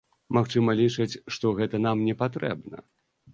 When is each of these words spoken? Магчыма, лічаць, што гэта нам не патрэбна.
Магчыма, 0.35 0.73
лічаць, 0.79 1.19
што 1.35 1.51
гэта 1.59 1.83
нам 1.85 2.03
не 2.07 2.17
патрэбна. 2.23 2.83